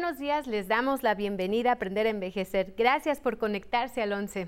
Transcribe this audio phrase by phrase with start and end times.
[0.00, 2.72] Buenos días, les damos la bienvenida a Aprender a Envejecer.
[2.78, 4.46] Gracias por conectarse al 11.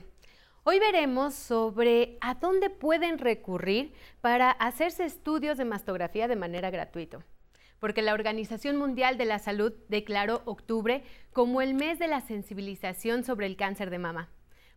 [0.62, 7.26] Hoy veremos sobre a dónde pueden recurrir para hacerse estudios de mastografía de manera gratuita.
[7.80, 11.02] Porque la Organización Mundial de la Salud declaró octubre
[11.32, 14.28] como el mes de la sensibilización sobre el cáncer de mama.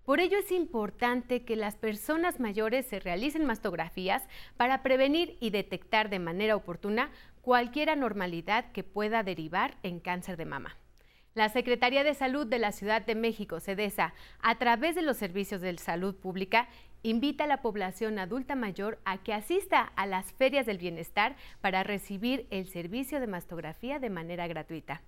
[0.06, 4.22] Por ello es importante que las personas mayores se realicen mastografías
[4.58, 7.10] para prevenir y detectar de manera oportuna
[7.42, 10.76] cualquier anormalidad que pueda derivar en cáncer de mama.
[11.36, 15.62] La Secretaría de Salud de la Ciudad de México, SEDESA, a través de los servicios
[15.62, 16.68] de salud pública,
[17.02, 21.82] invita a la población adulta mayor a que asista a las ferias del bienestar para
[21.84, 25.02] recibir el servicio de mastografía de manera gratuita.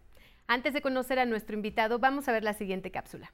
[0.47, 3.33] Antes de conocer a nuestro invitado, vamos a ver la siguiente cápsula.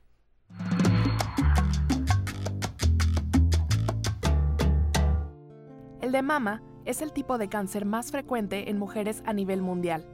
[6.11, 10.05] El de mama es el tipo de cáncer más frecuente en mujeres a nivel mundial.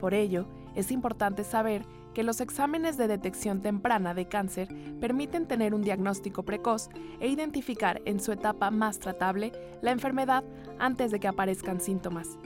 [0.00, 4.66] Por ello, es importante saber que los exámenes de detección temprana de cáncer
[5.00, 6.88] permiten tener un diagnóstico precoz
[7.20, 10.42] e identificar en su etapa más tratable la enfermedad
[10.80, 12.36] antes de que aparezcan síntomas.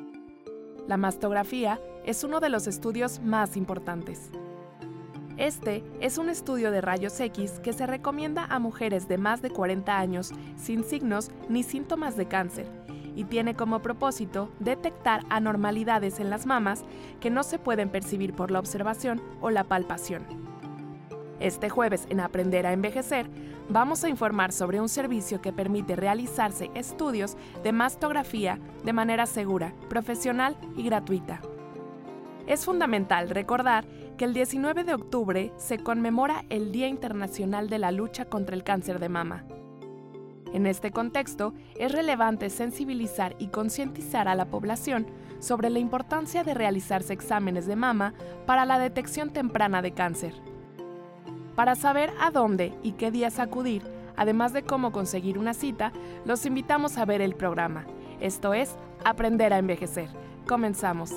[0.86, 4.30] La mastografía es uno de los estudios más importantes.
[5.36, 9.50] Este es un estudio de rayos X que se recomienda a mujeres de más de
[9.50, 12.66] 40 años sin signos ni síntomas de cáncer
[13.16, 16.84] y tiene como propósito detectar anormalidades en las mamas
[17.20, 20.24] que no se pueden percibir por la observación o la palpación.
[21.40, 23.28] Este jueves en Aprender a Envejecer
[23.68, 29.74] vamos a informar sobre un servicio que permite realizarse estudios de mastografía de manera segura,
[29.89, 31.40] profesional y gratuita.
[32.46, 33.86] Es fundamental recordar
[34.17, 38.63] que el 19 de octubre se conmemora el Día Internacional de la Lucha contra el
[38.63, 39.45] Cáncer de Mama.
[40.52, 45.07] En este contexto, es relevante sensibilizar y concientizar a la población
[45.41, 48.14] sobre la importancia de realizarse exámenes de mama
[48.47, 50.35] para la detección temprana de cáncer.
[51.57, 53.83] Para saber a dónde y qué días acudir,
[54.17, 55.92] además de cómo conseguir una cita,
[56.25, 57.85] los invitamos a ver el programa.
[58.20, 60.08] Esto es Aprender a Envejecer.
[60.46, 61.11] Comenzamos.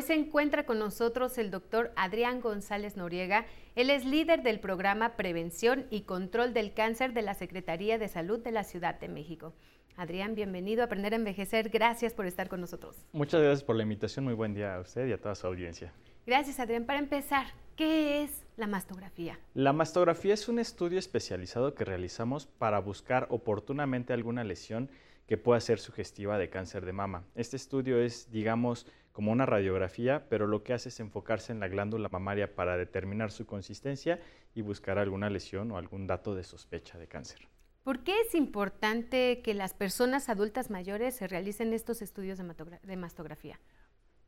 [0.00, 3.44] Hoy se encuentra con nosotros el doctor Adrián González Noriega.
[3.74, 8.38] Él es líder del programa Prevención y Control del Cáncer de la Secretaría de Salud
[8.38, 9.52] de la Ciudad de México.
[9.98, 11.68] Adrián, bienvenido a Aprender a Envejecer.
[11.68, 12.96] Gracias por estar con nosotros.
[13.12, 14.24] Muchas gracias por la invitación.
[14.24, 15.92] Muy buen día a usted y a toda su audiencia.
[16.26, 16.86] Gracias, Adrián.
[16.86, 19.38] Para empezar, ¿qué es la mastografía?
[19.52, 24.88] La mastografía es un estudio especializado que realizamos para buscar oportunamente alguna lesión
[25.26, 27.22] que pueda ser sugestiva de cáncer de mama.
[27.36, 31.68] Este estudio es, digamos, como una radiografía, pero lo que hace es enfocarse en la
[31.68, 34.20] glándula mamaria para determinar su consistencia
[34.54, 37.48] y buscar alguna lesión o algún dato de sospecha de cáncer.
[37.82, 43.58] ¿Por qué es importante que las personas adultas mayores se realicen estos estudios de mastografía?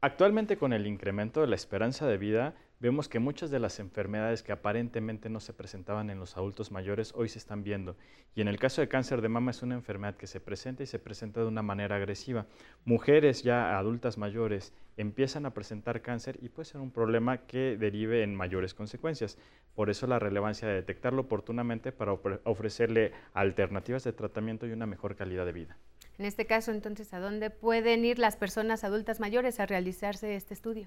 [0.04, 4.42] Actualmente con el incremento de la esperanza de vida, vemos que muchas de las enfermedades
[4.42, 7.96] que aparentemente no se presentaban en los adultos mayores hoy se están viendo.
[8.34, 10.86] Y en el caso de cáncer de mama es una enfermedad que se presenta y
[10.86, 12.46] se presenta de una manera agresiva.
[12.84, 18.24] Mujeres ya adultas mayores empiezan a presentar cáncer y puede ser un problema que derive
[18.24, 19.38] en mayores consecuencias.
[19.76, 25.14] Por eso la relevancia de detectarlo oportunamente para ofrecerle alternativas de tratamiento y una mejor
[25.14, 25.78] calidad de vida.
[26.22, 30.54] En este caso, entonces, ¿a dónde pueden ir las personas adultas mayores a realizarse este
[30.54, 30.86] estudio?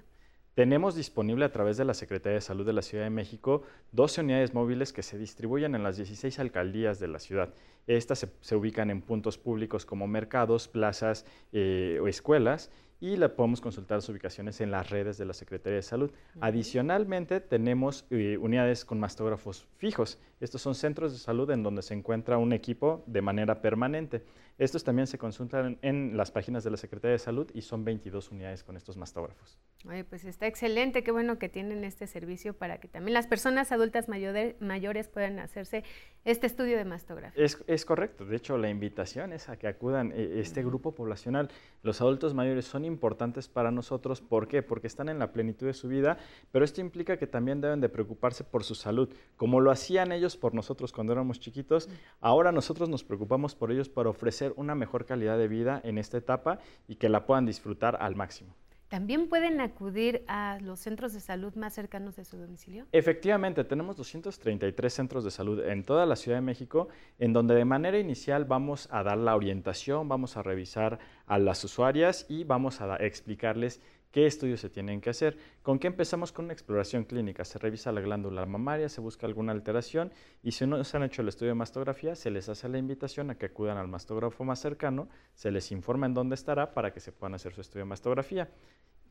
[0.54, 3.60] Tenemos disponible a través de la Secretaría de Salud de la Ciudad de México
[3.92, 7.52] 12 unidades móviles que se distribuyen en las 16 alcaldías de la ciudad.
[7.86, 13.60] Estas se, ubican en puntos públicos como mercados, plazas eh, o escuelas y la podemos
[13.60, 16.10] consultar sus ubicaciones en las redes de la Secretaría de Salud.
[16.40, 20.18] Adicionalmente, tenemos eh, unidades con mastógrafos fijos.
[20.40, 24.22] Estos son centros de salud en donde se encuentra un equipo de manera permanente.
[24.58, 28.30] Estos también se consultan en las páginas de la Secretaría de Salud y son 22
[28.30, 29.58] unidades con estos mastógrafos.
[29.86, 33.70] Oye, pues está excelente, qué bueno que tienen este servicio para que también las personas
[33.70, 35.84] adultas mayores puedan hacerse
[36.24, 37.44] este estudio de mastografía.
[37.66, 41.50] Es, correcto, de hecho la invitación es a que acudan eh, este grupo poblacional.
[41.82, 44.62] Los adultos mayores son importantes para nosotros, ¿por qué?
[44.62, 46.18] Porque están en la plenitud de su vida,
[46.50, 50.36] pero esto implica que también deben de preocuparse por su salud, como lo hacían ellos
[50.36, 51.88] por nosotros cuando éramos chiquitos,
[52.20, 56.18] ahora nosotros nos preocupamos por ellos para ofrecer una mejor calidad de vida en esta
[56.18, 56.58] etapa
[56.88, 58.54] y que la puedan disfrutar al máximo.
[58.88, 62.86] ¿También pueden acudir a los centros de salud más cercanos de su domicilio?
[62.92, 66.88] Efectivamente, tenemos 233 centros de salud en toda la Ciudad de México,
[67.18, 71.64] en donde de manera inicial vamos a dar la orientación, vamos a revisar a las
[71.64, 75.36] usuarias y vamos a explicarles qué estudios se tienen que hacer.
[75.62, 76.32] ¿Con qué empezamos?
[76.32, 77.44] Con una exploración clínica.
[77.44, 80.12] Se revisa la glándula mamaria, se busca alguna alteración
[80.42, 83.30] y si no se han hecho el estudio de mastografía, se les hace la invitación
[83.30, 87.00] a que acudan al mastógrafo más cercano, se les informa en dónde estará para que
[87.00, 88.50] se puedan hacer su estudio de mastografía.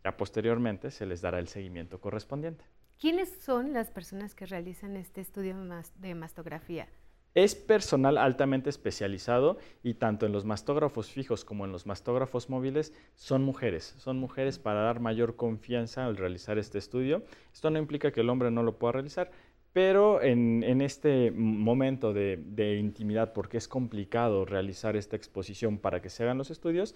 [0.04, 2.66] Ya posteriormente se les dará el seguimiento correspondiente.
[3.00, 5.56] ¿Quiénes son las personas que realizan este estudio
[5.96, 6.88] de mastografía?
[7.36, 12.94] Es personal altamente especializado y tanto en los mastógrafos fijos como en los mastógrafos móviles
[13.14, 13.94] son mujeres.
[13.98, 17.24] Son mujeres para dar mayor confianza al realizar este estudio.
[17.54, 19.32] Esto no implica que el hombre no lo pueda realizar,
[19.74, 26.24] pero en, este momento de, intimidad, porque es complicado realizar esta exposición para que se
[26.24, 26.96] hagan los estudios,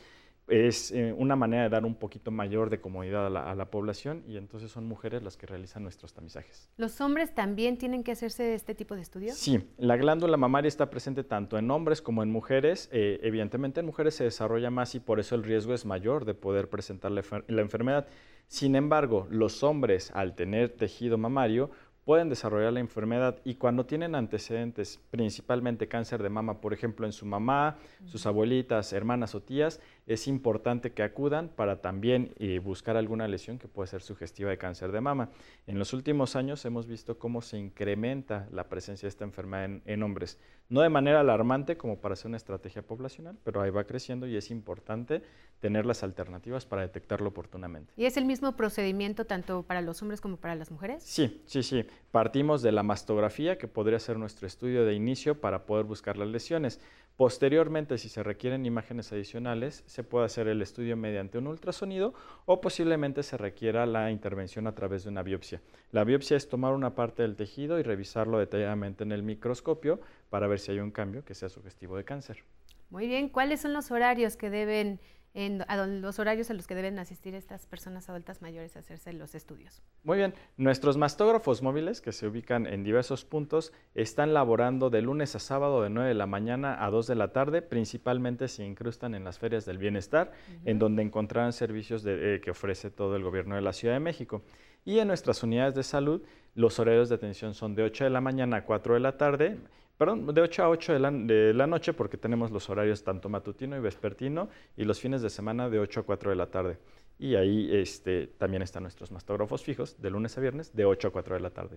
[0.50, 4.38] es eh, una manera de dar un poquito mayor de comodidad a la, población y
[4.38, 6.69] entonces son mujeres las que realizan nuestros tamizajes.
[6.78, 9.38] ¿Los hombres también tienen que hacerse este tipo de estudios?
[9.38, 12.90] Sí, la glándula mamaria está presente tanto en hombres como en mujeres.
[12.92, 16.34] Eh, evidentemente en mujeres se desarrolla más y por eso el riesgo es mayor de
[16.34, 18.07] poder presentar la enfermedad.
[18.48, 21.69] Sin embargo, los hombres al tener tejido mamario
[22.10, 27.12] pueden desarrollar la enfermedad y cuando tienen antecedentes, principalmente cáncer de mama, por ejemplo, en
[27.12, 32.97] su mamá, sus abuelitas, hermanas o tías, es importante que acudan para también eh, buscar
[32.97, 35.29] alguna lesión que puede ser sugestiva de cáncer de mama.
[35.67, 40.03] En los últimos años hemos visto cómo se incrementa la presencia de esta enfermedad en,
[40.03, 44.25] hombres, no de manera alarmante como para hacer una estrategia poblacional, pero ahí va creciendo
[44.25, 45.21] y es importante
[45.59, 47.94] tener las alternativas para detectarlo oportunamente.
[47.95, 51.03] ¿Y es el mismo procedimiento tanto para los hombres como para las mujeres?
[51.03, 51.85] Sí, sí, sí.
[52.12, 56.29] Partimos de la mastografía, que podría ser nuestro estudio de inicio para poder buscar las
[56.29, 56.79] lesiones.
[57.19, 62.13] Posteriormente, si se requieren imágenes adicionales, se puede hacer el estudio mediante un ultrasonido
[62.45, 65.62] o posiblemente se requiera la intervención a través de una biopsia.
[65.92, 70.00] La biopsia es tomar una parte del tejido y revisarlo detalladamente en el microscopio
[70.30, 72.45] para ver si hay un cambio que sea sugestivo de cáncer.
[72.89, 75.01] Muy bien, ¿cuáles son los horarios que deben
[75.33, 75.63] en,
[76.01, 79.81] los horarios a los que deben asistir estas personas adultas mayores a hacerse los estudios.
[80.03, 85.35] Muy bien, nuestros mastógrafos móviles que se ubican en diversos puntos están laborando de lunes
[85.35, 89.15] a sábado de 9 de la mañana a 2 de la tarde, principalmente se incrustan
[89.15, 90.31] en las ferias del bienestar,
[90.65, 94.43] en donde encontrarán servicios eh, que ofrece todo el gobierno de la Ciudad de México.
[94.85, 96.23] Y en nuestras unidades de salud,
[96.55, 99.57] los horarios de atención son de 8 de la mañana a 4 de la tarde,
[100.00, 103.81] perdón, de 8 a 8 de la, noche porque tenemos los horarios tanto matutino y
[103.81, 104.48] vespertino
[104.78, 106.78] y los fines de semana de 8 a 4 de la tarde.
[107.19, 111.12] Y ahí este, también están nuestros mastógrafos fijos de lunes a viernes de 8 a
[111.12, 111.75] 4 de la tarde.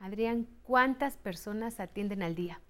[0.00, 2.60] Adrián, ¿cuántas personas atienden al día?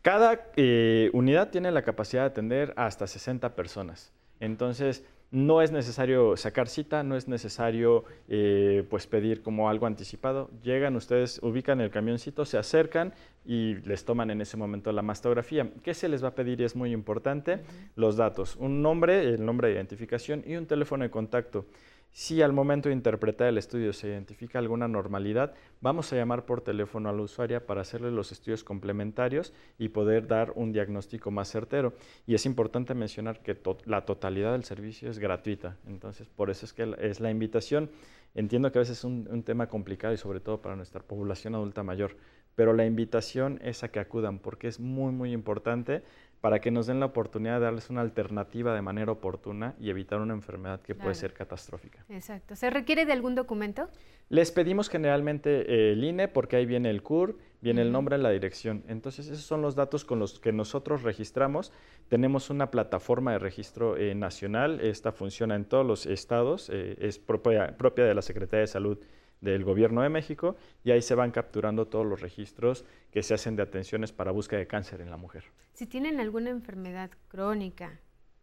[0.00, 4.14] Cada eh, unidad tiene la capacidad de atender hasta 60 personas.
[4.40, 10.50] Entonces, no es necesario sacar cita, no es necesario eh, pues pedir como algo anticipado.
[10.62, 13.14] Llegan ustedes, ubican el camioncito, se acercan
[13.46, 15.70] y les toman en ese momento la mastografía.
[15.82, 16.60] ¿Qué se les va a pedir?
[16.60, 17.60] Y es muy importante,
[17.96, 21.64] los datos, un nombre, el nombre de identificación y un teléfono de contacto.
[22.14, 26.60] Si al momento de interpretar el estudio se identifica alguna normalidad, vamos a llamar por
[26.60, 31.50] teléfono a la usuaria para hacerle los estudios complementarios y poder dar un diagnóstico más
[31.50, 31.94] certero.
[32.26, 35.78] Y es importante mencionar que la totalidad del servicio es gratuita.
[35.86, 37.90] Entonces, por eso es que es la invitación.
[38.34, 41.82] Entiendo que a veces es un tema complicado y sobre todo para nuestra población adulta
[41.82, 42.16] mayor,
[42.54, 46.02] pero la invitación es a que acudan porque es muy, muy importante
[46.42, 50.20] para que nos den la oportunidad de darles una alternativa de manera oportuna y evitar
[50.20, 52.04] una enfermedad que puede ser catastrófica.
[52.08, 52.56] Exacto.
[52.56, 53.88] ¿Se requiere de algún documento?
[54.28, 58.30] Les pedimos generalmente eh, el INE porque ahí viene el CUR, viene el nombre, la
[58.30, 58.82] dirección.
[58.88, 61.72] Entonces, esos son los datos con los que nosotros registramos.
[62.08, 64.80] Tenemos una plataforma de registro eh, nacional.
[64.80, 66.70] Esta funciona en todos los estados.
[66.72, 68.98] Eh, es propia, propia de la Secretaría de Salud
[69.40, 73.54] del Gobierno de México y ahí se van capturando todos los registros que se hacen
[73.54, 75.44] de atenciones para búsqueda de cáncer en la mujer.
[75.72, 78.00] Si tienen alguna enfermedad crónica,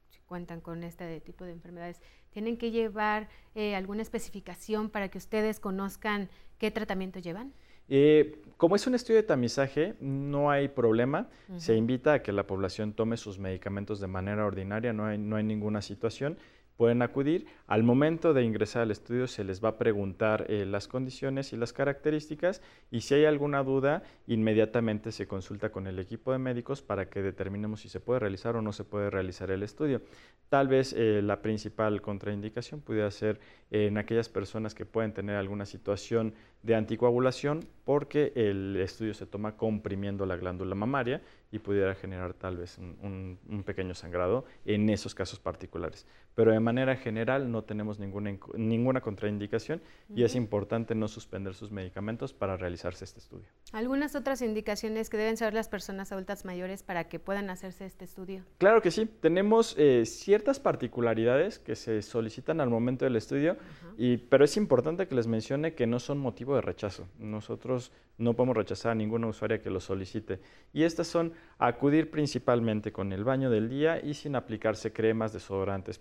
[0.10, 5.18] si cuentan con este tipo de enfermedades, ¿tienen que llevar eh, alguna especificación para que
[5.18, 7.54] ustedes conozcan qué tratamiento llevan?
[7.88, 11.30] Eh, como es un estudio de tamizaje, no hay problema.
[11.58, 15.38] Se invita a que la población tome sus medicamentos de manera ordinaria, no hay, no
[15.38, 16.38] hay ninguna situación
[16.80, 17.46] pueden acudir.
[17.68, 21.58] Al momento de ingresar al estudio se les va a preguntar eh, las condiciones y
[21.58, 26.82] las características y si hay alguna duda, inmediatamente se consulta con el equipo de médicos
[26.82, 30.02] para que determinemos si se puede realizar o no se puede realizar el estudio.
[30.48, 35.66] Tal vez eh, la principal contraindicación pudiera ser en aquellas personas que pueden tener alguna
[35.66, 36.34] situación
[36.64, 41.22] de anticoagulación porque el estudio se toma comprimiendo la glándula mamaria
[41.52, 46.06] y pudiera generar tal vez un, pequeño sangrado en esos casos particulares.
[46.40, 49.82] Pero de manera general no tenemos ninguna, ninguna contraindicación
[50.16, 53.50] y es importante no suspender sus medicamentos para realizarse este estudio.
[53.74, 58.06] ¿Algunas otras indicaciones que deben saber las personas adultas mayores para que puedan hacerse este
[58.06, 58.46] estudio?
[58.58, 59.06] Claro que sí.
[59.06, 63.58] Tenemos eh, ciertas particularidades que se solicitan al momento del estudio,
[63.98, 67.06] y, pero es importante que les mencione que no son motivo de rechazo.
[67.20, 70.40] Nosotros no podemos rechazar a ninguna usuaria que lo solicite.
[70.74, 75.98] Y estas son acudir principalmente con el baño del día y sin aplicarse cremas, desodorantes,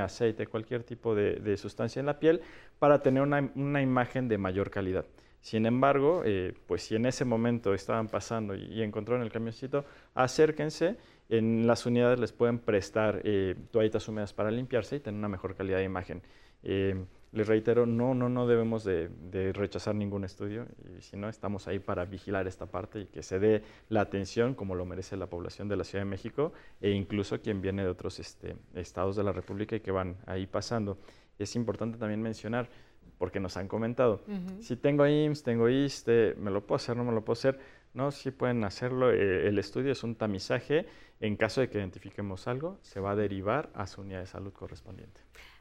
[0.00, 2.40] aceite, cualquier tipo de, sustancia en la piel
[2.78, 5.06] para tener una, imagen de mayor calidad.
[5.40, 9.84] Sin embargo, eh, pues si en ese momento estaban pasando y, encontraron el camioncito,
[10.14, 10.96] acérquense.
[11.28, 15.54] En las unidades les pueden prestar eh, toallitas húmedas para limpiarse y tener una mejor
[15.54, 16.22] calidad de imagen.
[16.62, 19.08] Eh, les reitero, no, no, no debemos de,
[19.52, 20.66] rechazar ningún estudio
[20.98, 24.54] y si no, estamos ahí para vigilar esta parte y que se dé la atención
[24.54, 27.88] como lo merece la población de la Ciudad de México e incluso quien viene de
[27.88, 30.98] otros este, estados de la República y que van ahí pasando.
[31.38, 32.68] Es importante también mencionar,
[33.16, 34.22] porque nos han comentado,
[34.60, 37.58] si tengo IMSS, tengo ISTE, ¿me lo puedo hacer, no me lo puedo hacer?
[37.92, 39.10] No, sí pueden hacerlo.
[39.10, 40.86] Eh, el estudio es un tamizaje.
[41.20, 44.52] En caso de que identifiquemos algo, se va a derivar a su unidad de salud
[44.52, 45.20] correspondiente.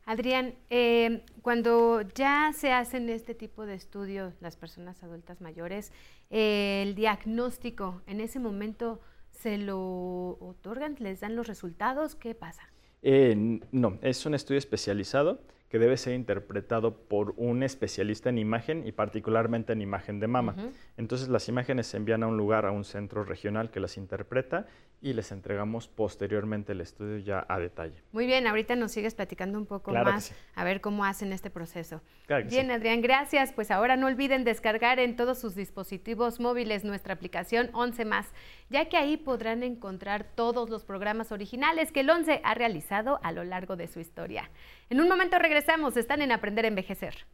[0.10, 5.92] Adrián, eh, cuando ya se hacen este tipo de estudios las personas adultas mayores,
[6.32, 12.64] eh, el diagnóstico, en ese momento se lo otorgan, les dan los resultados, ¿qué pasa?
[13.04, 18.88] Eh, no, es un estudio especializado que debe ser interpretado por un especialista en imagen
[18.88, 20.56] y particularmente en imagen de mama.
[20.98, 24.66] Entonces las imágenes se envían a un lugar, a un centro regional que las interpreta
[25.02, 28.04] y les entregamos posteriormente el estudio ya a detalle.
[28.12, 32.02] Muy bien, ahorita nos sigues platicando un poco más a ver cómo hacen este proceso.
[32.50, 33.54] bien, Adrián, gracias.
[33.54, 38.28] Pues ahora no olviden descargar en todos sus dispositivos móviles nuestra aplicación 11 más,
[38.70, 43.32] ya que ahí podrán encontrar todos los programas originales que el 11 ha realizado a
[43.32, 44.50] lo largo de su historia.
[44.90, 47.26] En un momento regresamos, están en Aprender a Envejecer.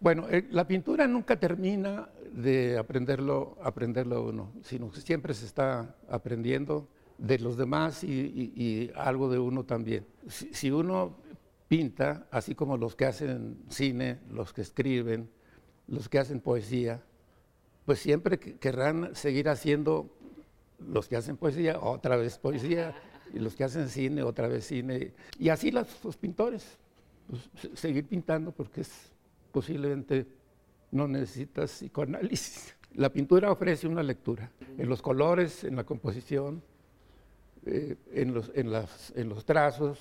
[0.00, 5.94] Bueno, eh, la pintura nunca termina de aprenderlo, aprenderlo uno, sino que siempre se está
[6.08, 10.06] aprendiendo de los demás y, algo de uno también.
[10.26, 11.18] Si, uno
[11.68, 15.28] pinta, así como los que hacen cine, los que escriben,
[15.86, 17.02] los que hacen poesía,
[17.84, 20.16] pues siempre querrán seguir haciendo
[20.86, 22.94] los que hacen poesía, otra vez poesía,
[23.32, 25.12] y los que hacen cine, otra vez cine.
[25.38, 25.88] Y así los
[26.20, 26.78] pintores,
[27.28, 29.12] pues, seguir pintando porque es
[29.52, 30.26] posiblemente
[30.90, 32.76] no necesitas psicoanálisis.
[32.94, 36.62] La pintura ofrece una lectura en los colores, en la composición,
[37.64, 39.98] eh, en, los, en, las, en los trazos.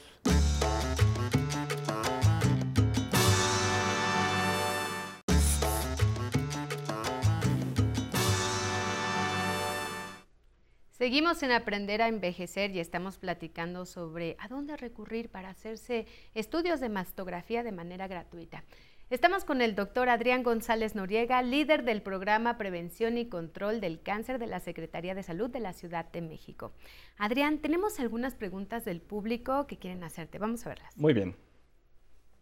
[11.10, 16.80] Seguimos en Aprender a Envejecer y estamos platicando sobre a dónde recurrir para hacerse estudios
[16.82, 18.64] de mastografía de manera gratuita.
[19.10, 24.38] Estamos con el doctor Adrián González Noriega, líder del programa Prevención y Control del Cáncer
[24.38, 26.74] de la Secretaría de Salud de la Ciudad de México.
[27.18, 30.38] Adrián, tenemos algunas preguntas del público que quieren hacerte.
[30.38, 30.96] Vamos a verlas.
[30.96, 31.36] Muy bien.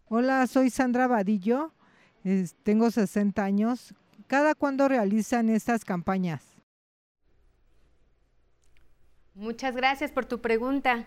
[0.10, 1.72] Hola, soy Sandra Vadillo,
[2.64, 3.96] tengo 60 años.
[4.28, 6.57] ¿Cada cuándo realizan estas campañas?
[9.38, 11.06] Muchas gracias por tu pregunta.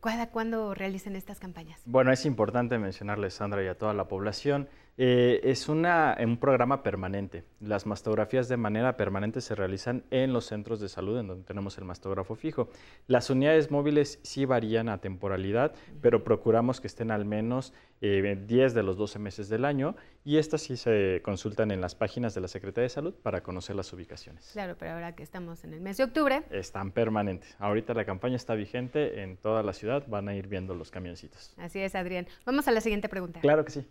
[0.00, 1.80] ¿Cada cuándo realizan estas campañas?
[1.84, 6.82] Bueno, es importante mencionarle, Sandra, y a toda la población eh, es una, un programa
[6.82, 7.44] permanente.
[7.60, 11.78] Las mastografías de manera permanente se realizan en los centros de salud, en donde tenemos
[11.78, 12.68] el mastógrafo fijo.
[13.06, 18.74] Las unidades móviles sí varían a temporalidad, pero procuramos que estén al menos 10 eh,
[18.74, 22.40] de los 12 meses del año y estas sí se consultan en las páginas de
[22.40, 24.50] la Secretaría de Salud para conocer las ubicaciones.
[24.52, 26.42] Claro, pero ahora que estamos en el mes de octubre.
[26.50, 27.56] Están permanentes.
[27.58, 31.54] Ahorita la campaña está vigente en toda la ciudad, van a ir viendo los camioncitos.
[31.56, 32.26] Así es, Adrián.
[32.44, 33.40] Vamos a la siguiente pregunta.
[33.40, 33.86] Claro que sí.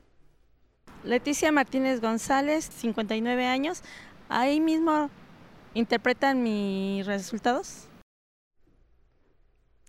[1.03, 3.81] Leticia Martínez González, 59 años.
[4.29, 5.09] Ahí mismo
[5.73, 7.87] interpretan mis resultados.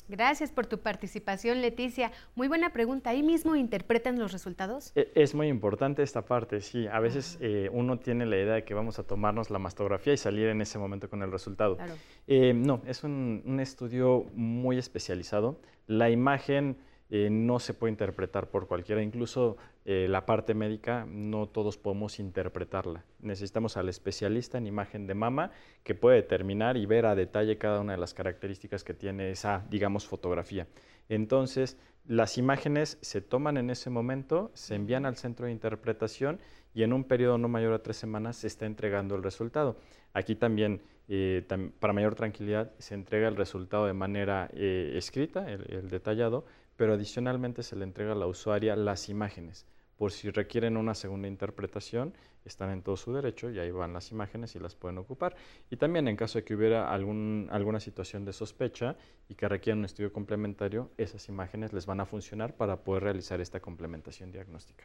[0.08, 2.12] Gracias por tu participación, Leticia.
[2.34, 3.10] Muy buena pregunta.
[3.10, 4.92] ¿Ahí mismo interpretan los resultados?
[4.94, 6.86] E, es muy importante esta parte, sí.
[6.86, 10.16] A veces eh, uno tiene la idea de que vamos a tomarnos la mastografía y
[10.16, 11.78] salir en ese momento con el resultado.
[12.26, 15.60] Eh, no, es un estudio muy especializado.
[15.86, 16.76] La imagen
[17.14, 22.18] eh, no se puede interpretar por cualquiera, incluso eh, la parte médica no todos podemos
[22.18, 23.04] interpretarla.
[23.20, 25.50] Necesitamos al especialista en imagen de mama
[25.84, 29.62] que puede determinar y ver a detalle cada una de las características que tiene esa,
[29.68, 30.66] digamos, fotografía.
[31.10, 31.76] Entonces,
[32.06, 36.40] las imágenes se toman en ese momento, se envían al centro de interpretación
[36.72, 39.76] y en un periodo no mayor a tres semanas se está entregando el resultado.
[40.14, 41.46] Aquí también, eh,
[41.78, 47.76] para mayor tranquilidad, se entrega el resultado de manera escrita, el detallado, pero adicionalmente se
[47.76, 49.66] le entrega a la usuaria las imágenes.
[49.96, 52.14] Por si requieren una segunda interpretación,
[52.44, 55.36] están en todo su derecho y ahí van las imágenes y las pueden ocupar.
[55.70, 58.96] Y también en caso de que hubiera algún, alguna situación de sospecha
[59.28, 63.40] y que requieran un estudio complementario, esas imágenes les van a funcionar para poder realizar
[63.40, 64.84] esta complementación diagnóstica.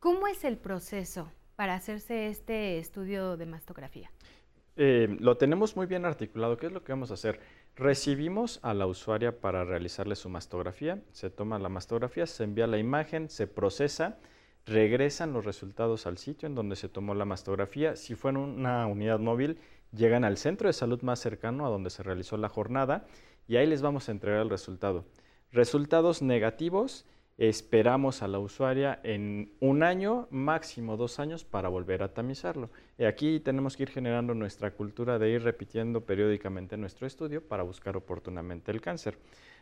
[0.00, 4.10] ¿Cómo es el proceso para hacerse este estudio de mastografía?
[4.76, 6.56] Eh, lo tenemos muy bien articulado.
[6.56, 7.40] ¿Qué es lo que vamos a hacer?
[7.78, 12.78] Recibimos a la usuaria para realizarle su mastografía, se toma la mastografía, se envía la
[12.78, 14.18] imagen, se procesa,
[14.66, 17.94] regresan los resultados al sitio en donde se tomó la mastografía.
[17.94, 19.60] Si fue en una unidad móvil,
[19.92, 23.06] llegan al centro de salud más cercano a donde se realizó la jornada
[23.46, 25.04] y ahí les vamos a entregar el resultado.
[25.52, 27.06] Resultados negativos,
[27.38, 32.68] esperamos a la usuaria en un año, máximo dos años, para volver a tamizarlo.
[32.98, 37.62] Y aquí tenemos que ir generando nuestra cultura de ir repitiendo periódicamente nuestro estudio para
[37.62, 39.18] buscar oportunamente el cáncer.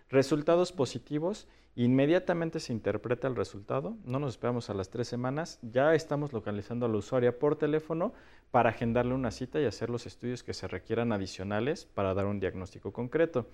[0.09, 5.95] Resultados positivos, inmediatamente se interpreta el resultado, no nos esperamos a las tres semanas, ya
[5.95, 8.15] estamos localizando a la usuaria por teléfono
[8.51, 12.41] para agendarle una cita y hacer los estudios que se requieran adicionales para dar un
[12.41, 13.49] diagnóstico concreto.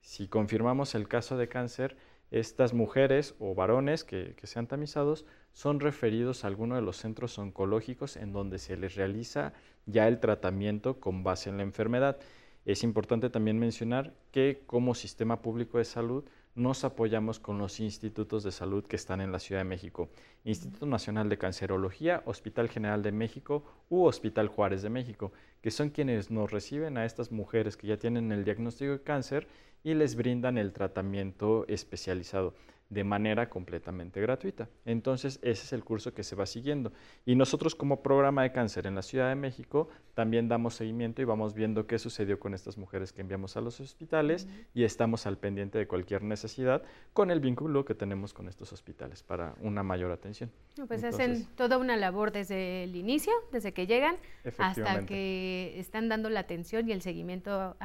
[0.00, 1.96] Si confirmamos el caso de cáncer,
[2.30, 8.16] estas mujeres o varones que, sean tamizados son referidos a alguno de los centros oncológicos
[8.16, 9.52] en donde se les realiza
[9.86, 12.18] ya el tratamiento con base en la enfermedad.
[12.64, 16.24] Es importante también mencionar que como sistema público de salud
[16.58, 20.08] nos apoyamos con los institutos de salud que están en la Ciudad de México.
[20.44, 25.90] Instituto Nacional de Cancerología, Hospital General de México u Hospital Juárez de México, que son
[25.90, 29.46] quienes nos reciben a estas mujeres que ya tienen el diagnóstico de cáncer
[29.84, 32.54] y les brindan el tratamiento especializado
[32.90, 34.68] de manera completamente gratuita.
[34.86, 36.92] Entonces, ese es el curso que se va siguiendo.
[37.26, 41.24] Y nosotros como programa de cáncer en la Ciudad de México también damos seguimiento y
[41.24, 45.38] vamos viendo qué sucedió con estas mujeres que enviamos a los hospitales y estamos al
[45.38, 50.10] pendiente de cualquier necesidad con el vínculo que tenemos con estos hospitales para una mayor
[50.10, 50.50] atención.
[50.88, 54.16] pues hacen toda una labor desde el inicio, desde que llegan,
[54.58, 57.76] hasta que están dando la atención y el seguimiento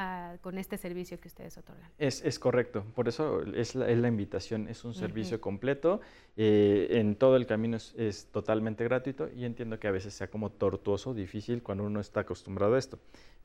[0.42, 1.92] con este servicio que ustedes otorgan.
[1.98, 6.02] Es, es correcto, por eso es la, es la invitación, es un servicio completo.
[6.36, 10.50] Eh, en todo el camino es, totalmente gratuito y entiendo que a veces sea como
[10.52, 13.00] tortuoso, difícil cuando uno está acostumbrado a esto.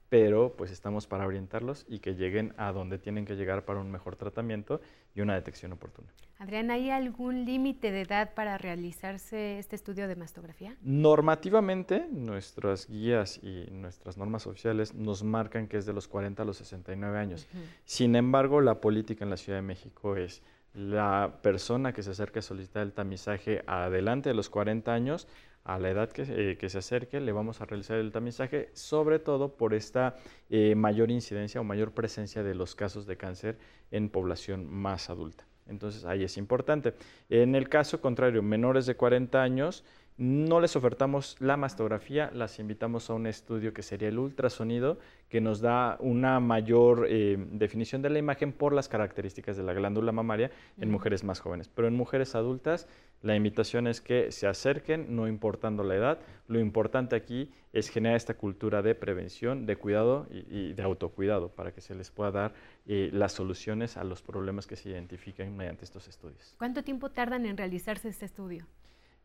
[0.09, 3.91] Pero pues estamos para orientarlos y que lleguen a donde tienen que llegar para un
[3.91, 4.81] mejor tratamiento
[5.15, 6.09] y una detección oportuna.
[6.39, 10.77] Adrián, ¿hay algún límite de edad para realizarse este estudio de mastografía?
[10.83, 16.47] Normativamente, nuestras guías y nuestras normas oficiales nos marcan que es de los 40 a
[16.47, 17.49] los 69 años.
[17.85, 20.41] Sin embargo, la política en la Ciudad de México es
[20.79, 25.27] la persona que se acerque a solicitar el tamizaje adelante de los 40 años,
[25.64, 29.57] a la edad que, eh, se acerque, le vamos a realizar el tamizaje, sobre todo
[29.57, 30.14] por esta
[30.49, 33.59] eh, mayor incidencia o mayor presencia de los casos de cáncer
[33.91, 35.45] en población más adulta.
[35.67, 36.95] Entonces ahí es importante.
[37.29, 39.85] En el caso contrario, menores de 40 años,
[40.18, 45.40] no les ofertamos la mastografía, las invitamos a un estudio que sería el ultrasonido, que
[45.40, 50.11] nos da una mayor eh, definición de la imagen por las características de la glándula
[50.11, 51.68] mamaria en mujeres más jóvenes.
[51.68, 52.88] Pero en mujeres adultas,
[53.22, 56.18] la invitación es que se acerquen, no importando la edad.
[56.48, 61.70] Lo importante aquí es generar esta cultura de prevención, de cuidado y, de autocuidado para
[61.72, 62.54] que se les pueda dar
[62.87, 66.57] eh, las soluciones a los problemas que se identifican mediante estos estudios.
[66.59, 68.66] ¿Cuánto tiempo tardan en realizarse este estudio?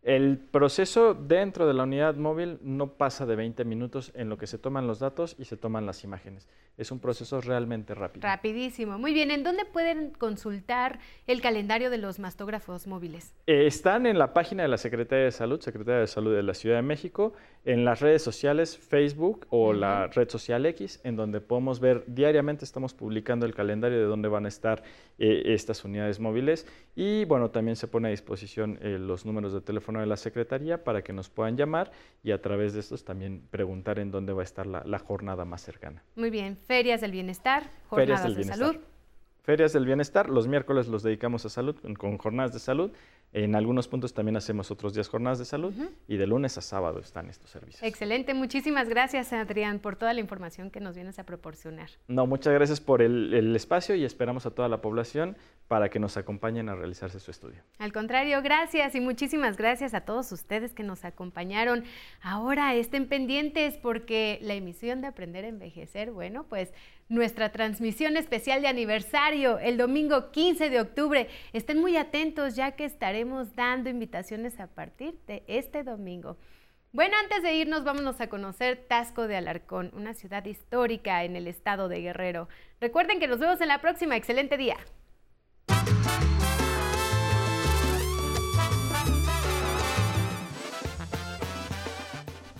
[0.04, 4.48] El proceso dentro de la unidad móvil no pasa de 20 minutos en lo que
[4.48, 6.50] se toman los datos y se toman las imágenes.
[6.78, 8.28] Es un proceso realmente rápido.
[8.28, 9.00] Rapidísimo.
[9.00, 9.32] Muy bien.
[9.32, 13.34] ¿En dónde pueden consultar el calendario de los mastógrafos móviles?
[13.48, 16.54] Eh, están en la página de la Secretaría de Salud, Secretaría de Salud de la
[16.54, 17.34] Ciudad de México,
[17.66, 22.66] en las redes sociales Facebook o la red social X, en donde podemos ver diariamente,
[22.66, 24.84] estamos publicando el calendario de dónde van a estar
[25.18, 26.68] eh, estas unidades móviles.
[26.96, 30.84] Y bueno, también se pone a disposición eh, los números de teléfono de la Secretaría
[30.84, 34.42] para que nos puedan llamar y a través de estos también preguntar en dónde va
[34.42, 36.04] a estar la, jornada más cercana.
[36.16, 38.76] Muy bien, ferias del bienestar, jornadas de salud.
[39.44, 42.94] Ferias del bienestar, los miércoles los dedicamos a salud con jornadas de salud
[43.34, 45.74] en algunos puntos también hacemos otros días jornadas de salud
[46.08, 47.84] y de lunes a sábado están estos servicios.
[47.84, 51.90] Excelente, muchísimas gracias Adrián por toda la información que nos vienes a proporcionar.
[52.08, 55.36] No, muchas gracias por el, el espacio y esperamos a toda la población
[55.68, 57.58] para que nos acompañen a realizarse su estudio.
[57.80, 61.84] Al contrario, gracias y muchísimas gracias a todos ustedes que nos acompañaron.
[62.22, 66.74] Ahora estén pendientes porque la emisión de Aprender a Envejecer, bueno, pues
[67.10, 71.28] nuestra transmisión especial de aniversario el domingo 15 de octubre.
[71.54, 76.38] Estén muy atentos ya que estaremos dando invitaciones a partir de este domingo.
[76.92, 81.48] Bueno, antes de irnos, vámonos a conocer Tasco de Alarcón, una ciudad histórica en el
[81.48, 82.48] estado de Guerrero.
[82.80, 84.16] Recuerden que nos vemos en la próxima.
[84.16, 84.78] Excelente día.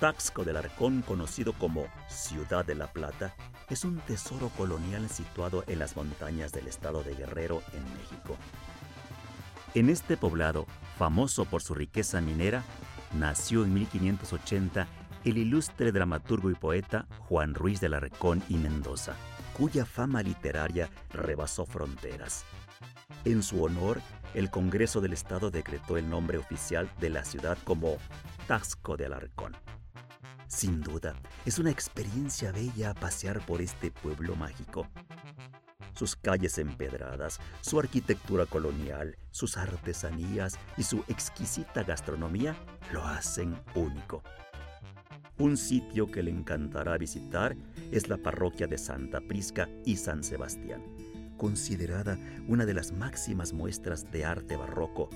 [0.04, 3.34] Taxco del Arcón, conocido como Ciudad de la Plata,
[3.70, 8.36] es un tesoro colonial situado en las montañas del estado de Guerrero, en México.
[9.74, 12.66] En este poblado, famoso por su riqueza minera,
[13.14, 14.88] nació en 1580
[15.24, 19.16] el ilustre dramaturgo y poeta Juan Ruiz del Arcón y Mendoza.
[19.58, 22.44] cuya fama literaria rebasó fronteras.
[23.24, 24.02] En su honor,
[24.34, 28.00] el Congreso del Estado decretó el nombre oficial de la ciudad como
[28.48, 29.56] Taxco de Alarcón.
[30.48, 34.88] Sin duda, es una experiencia bella pasear por este pueblo mágico.
[35.94, 42.56] Sus calles empedradas, su arquitectura colonial, sus artesanías y su exquisita gastronomía
[42.92, 44.24] lo hacen único.
[45.38, 47.56] Un sitio que le encantará visitar
[47.92, 50.84] es la parroquia de Santa Prisca y San Sebastián,
[51.38, 55.10] considerada una de las máximas muestras de arte barroco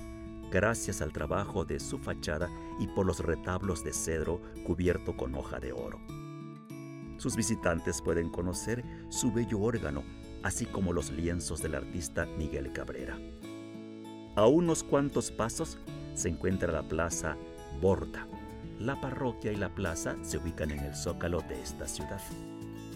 [0.50, 5.58] gracias al trabajo de su fachada y por los retablos de cedro cubierto con hoja
[5.60, 6.00] de oro.
[7.18, 10.04] Sus visitantes pueden conocer su bello órgano,
[10.42, 13.18] así como los lienzos del artista Miguel Cabrera.
[14.36, 15.78] A unos cuantos pasos
[16.14, 17.36] se encuentra la plaza
[17.80, 18.28] Borda.
[18.78, 22.20] La parroquia y la plaza se ubican en el zócalo de esta ciudad.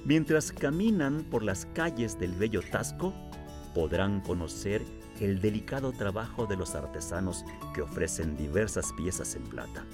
[0.04, 3.12] Mientras caminan por las calles del bello Tasco,
[3.74, 4.82] podrán conocer
[5.20, 7.44] el delicado trabajo de los artesanos
[7.74, 9.84] que ofrecen diversas piezas en plata.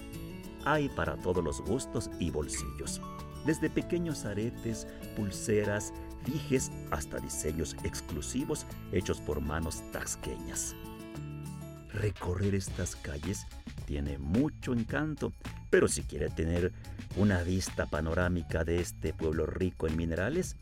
[0.65, 3.01] Hay para todos los gustos y bolsillos,
[3.45, 5.93] desde pequeños aretes, pulseras,
[6.25, 10.75] dijes hasta diseños exclusivos hechos por manos tasqueñas.
[11.93, 13.47] Recorrer estas calles
[13.85, 15.33] tiene mucho encanto,
[15.69, 16.71] pero si quiere tener
[17.15, 20.55] una vista panorámica de este pueblo rico en minerales,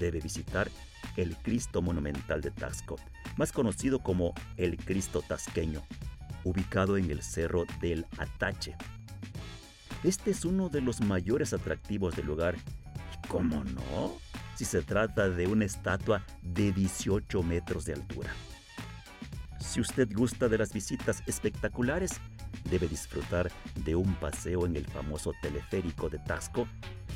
[0.00, 0.68] debe visitar
[1.16, 2.96] el Cristo Monumental de Taxco,
[3.36, 5.82] más conocido como el Cristo Tasqueño,
[6.44, 8.76] ubicado en el Cerro del Atache.
[10.04, 12.56] Este es uno de los mayores atractivos del lugar.
[12.56, 14.12] ¿Y cómo no?
[14.56, 18.30] Si se trata de una estatua de 18 metros de altura.
[19.60, 22.20] Si usted gusta de las visitas espectaculares,
[22.68, 26.66] debe disfrutar de un paseo en el famoso teleférico de Taxco,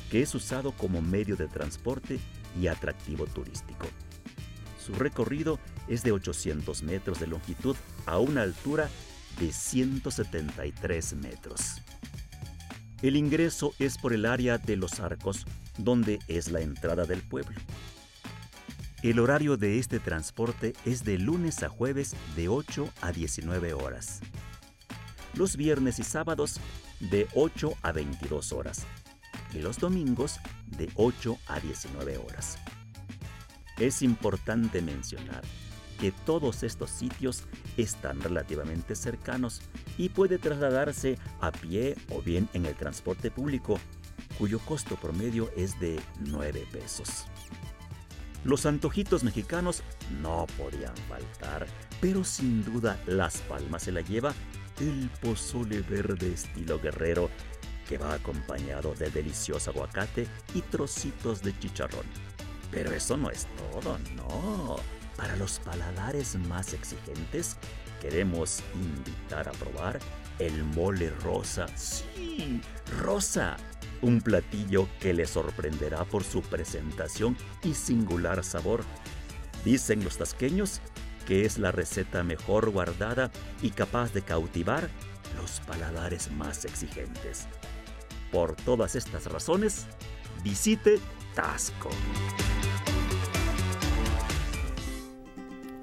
[0.09, 2.19] que es usado como medio de transporte
[2.59, 3.87] y atractivo turístico.
[4.79, 8.89] Su recorrido es de 800 metros de longitud a una altura
[9.39, 11.81] de 173 metros.
[13.01, 15.45] El ingreso es por el área de los arcos,
[15.77, 17.59] donde es la entrada del pueblo.
[19.03, 24.21] El horario de este transporte es de lunes a jueves de 8 a 19 horas.
[25.35, 26.59] Los viernes y sábados
[26.99, 28.87] de 8 a 22 horas
[29.53, 32.57] y los domingos de 8 a 19 horas.
[33.77, 35.43] Es importante mencionar
[35.99, 37.43] que todos estos sitios
[37.75, 39.61] están relativamente cercanos
[39.97, 43.79] y puede trasladarse a pie o bien en el transporte público,
[44.37, 47.25] cuyo costo promedio es de 9 pesos.
[48.43, 49.83] Los antojitos mexicanos
[50.21, 51.67] no podían faltar,
[51.99, 54.33] pero sin duda Las Palmas se la lleva
[54.79, 57.29] el pozole verde estilo guerrero
[57.89, 62.05] que va acompañado de delicioso aguacate y trocitos de chicharrón.
[62.71, 64.96] Pero eso no es todo, no.
[65.17, 67.57] Para los paladares más exigentes,
[67.99, 69.99] queremos invitar a probar
[70.39, 71.67] el mole rosa.
[71.75, 72.61] Sí,
[73.01, 73.57] rosa.
[74.01, 78.83] Un platillo que le sorprenderá por su presentación y singular sabor.
[79.65, 80.81] Dicen los tasqueños
[81.25, 84.89] que es la receta mejor guardada y capaz de cautivar
[85.35, 87.47] los paladares más exigentes.
[88.31, 89.87] Por todas estas razones,
[90.43, 90.99] visite
[91.35, 91.89] Tasco.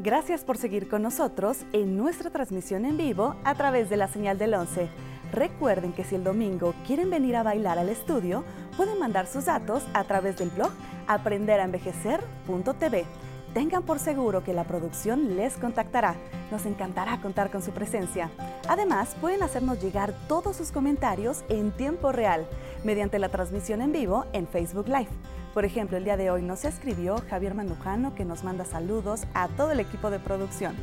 [0.05, 4.37] Gracias por seguir con nosotros en nuestra transmisión en vivo a través de la señal
[4.37, 4.91] del 11.
[5.33, 8.45] Recuerden que si el domingo quieren venir a bailar al estudio,
[8.77, 10.73] pueden mandar sus datos a través del blog
[11.07, 13.07] aprenderenvejecer.tv
[13.55, 16.17] tengan por seguro que la producción les contactará.
[16.51, 18.31] Nos encantará contar con su presencia.
[18.69, 22.47] Además, pueden hacernos llegar todos sus comentarios en tiempo real
[22.85, 25.09] mediante la transmisión en vivo en Facebook Live.
[25.53, 29.49] Por ejemplo, el día de hoy nos escribió Javier Mandujano que nos manda saludos a
[29.49, 30.75] todo el equipo de producción.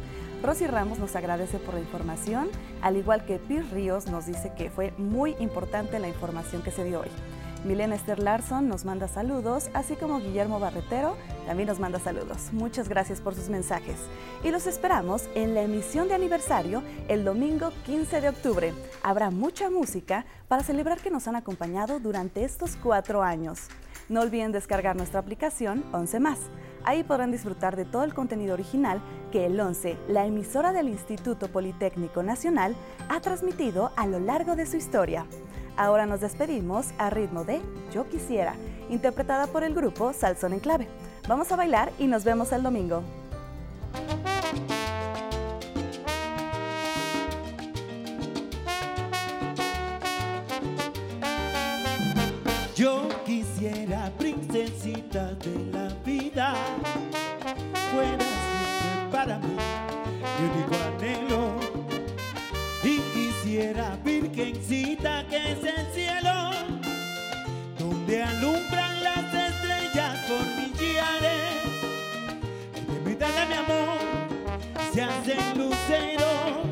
[0.44, 2.50] Rosy Ramos nos agradece por la información,
[2.82, 6.84] al igual que Pir Ríos nos dice que fue muy importante la información que se
[6.84, 7.10] dio hoy.
[7.63, 12.52] Milena Esther Larson nos manda saludos, así como Guillermo Barretero también nos manda saludos.
[12.52, 13.97] Muchas gracias por sus mensajes.
[14.43, 18.74] Y los esperamos en la emisión de aniversario el domingo 15 de octubre.
[19.04, 23.67] Habrá mucha música para celebrar que nos han acompañado durante estos cuatro años.
[24.10, 26.39] No olviden descargar nuestra aplicación 11 más.
[26.84, 31.47] Ahí podrán disfrutar de todo el contenido original que el 11, la emisora del Instituto
[31.47, 32.76] Politécnico Nacional,
[33.08, 35.28] ha transmitido a lo largo de su historia.
[35.78, 37.62] Ahora nos despedimos a ritmo de
[37.94, 38.56] Yo Quisiera,
[38.90, 40.88] interpretada por el grupo Salsón en Clave.
[41.28, 43.04] Vamos a bailar y nos vemos el domingo.
[52.76, 56.56] Yo quisiera, princesita de la vida,
[57.92, 59.56] fueras para mí,
[64.32, 66.52] virgencita que es el cielo,
[67.78, 71.54] donde alumbran las estrellas por millares.
[72.88, 74.00] De mitad de mi amor
[74.94, 76.65] se hacen luceros,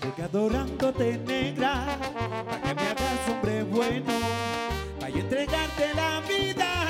[0.00, 1.98] porque adorándote negra,
[2.46, 4.12] para que me hagas hombre bueno,
[5.00, 6.86] para entregarte la vida,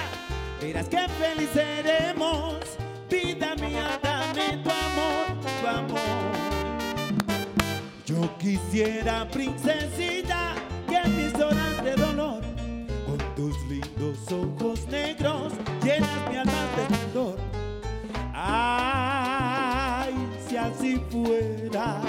[0.61, 2.57] verás que feliz seremos,
[3.09, 3.99] vida mía,
[8.43, 10.55] quisiera, princesita,
[10.89, 12.43] que mis horas de dolor,
[13.07, 15.53] con tus lindos ojos negros,
[15.83, 17.37] llenas mi alma de esplendor.
[18.35, 20.13] Ay,
[20.49, 22.01] si así fuera